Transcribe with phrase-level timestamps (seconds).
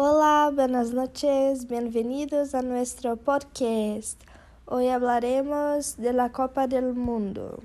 [0.00, 4.22] Hola, buenas noches, bienvenidos a nuestro podcast.
[4.64, 7.58] Hoy hablaremos de la Copa del Mundo.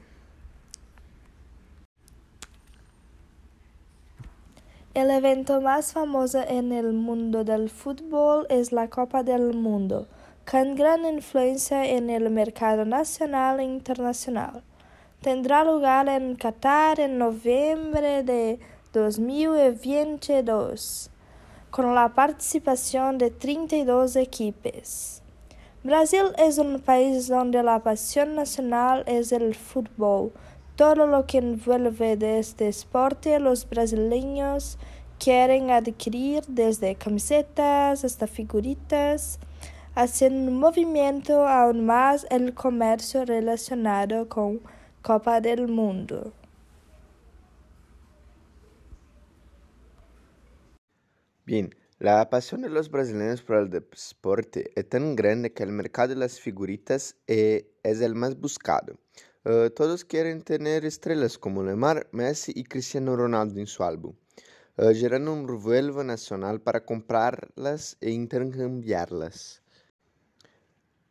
[4.95, 10.07] El evento más famoso en el mundo del fútbol es la Copa del Mundo,
[10.49, 14.63] con gran influencia en el mercado nacional e internacional.
[15.21, 18.59] Tendrá lugar en Qatar en noviembre de
[18.91, 21.11] 2022,
[21.73, 25.23] con la participación de 32 equipos.
[25.83, 30.31] Brasil es un país donde la pasión nacional es el fútbol
[30.75, 34.77] todo lo que envuelve de este deporte los brasileños
[35.17, 39.39] quieren adquirir desde camisetas hasta figuritas,
[39.95, 44.61] haciendo un movimiento aún más el comercio relacionado con
[45.01, 46.33] Copa del Mundo.
[51.45, 56.07] Bien, la pasión de los brasileños por el deporte es tan grande que el mercado
[56.09, 58.97] de las figuritas eh, es el más buscado.
[59.43, 64.15] Uh, todos quieren tener estrellas como Neymar, Messi y Cristiano Ronaldo en su álbum,
[64.77, 69.61] uh, gerando un revuelo nacional para comprarlas e intercambiarlas.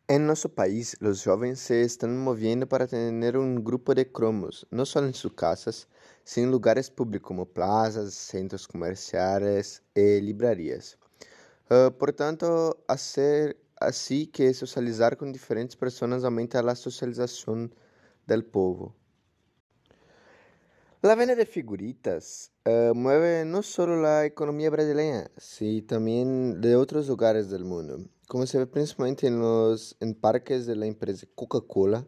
[0.07, 4.87] En nuestro país, los jóvenes se están moviendo para tener un grupo de cromos, no
[4.87, 5.87] solo en sus casas,
[6.23, 10.97] sino en lugares públicos como plazas, centros comerciales y librerías.
[11.69, 17.73] Uh, por tanto, hacer así que socializar con diferentes personas aumenta la socialización
[18.25, 18.95] del povo.
[21.01, 27.09] La venta de figuritas uh, mueve no solo la economía brasileña, sino también de otros
[27.09, 32.07] lugares del mundo, como se ve principalmente en los en parques de la empresa Coca-Cola,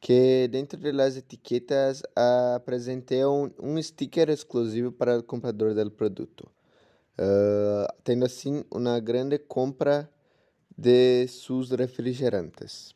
[0.00, 6.52] que dentro de las etiquetas uh, presentean un sticker exclusivo para el comprador del producto,
[7.18, 10.10] uh, tendo así una grande compra
[10.76, 12.94] de sus refrigerantes.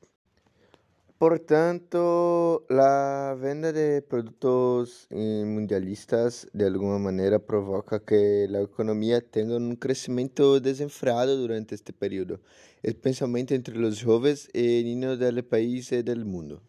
[1.21, 9.21] Por tanto, la venta de productos eh, mundialistas de alguna manera provoca que la economía
[9.21, 12.41] tenga un crecimiento desenfreado durante este periodo,
[12.83, 16.63] especialmente entre los jóvenes y niños del país y del mundo.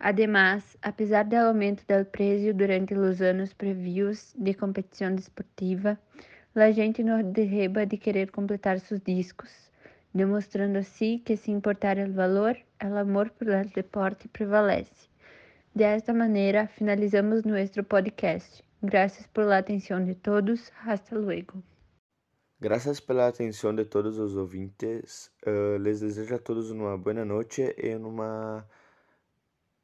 [0.00, 5.98] Además, apesar do aumento do preço durante os anos previos de competição desportiva,
[6.54, 9.70] a gente não derreba de querer completar seus discos
[10.12, 15.08] demostrando así que sin importar el valor, el amor por el deporte prevalece.
[15.74, 18.60] De esta manera, finalizamos nuestro podcast.
[18.82, 20.72] Gracias por la atención de todos.
[20.84, 21.62] Hasta luego.
[22.58, 25.30] Gracias pela atenção de todos os ouvintes.
[25.46, 28.66] Uh, les desejo a todos uma boa noite e uma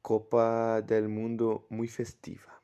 [0.07, 2.56] Copa del Mundo muito festiva.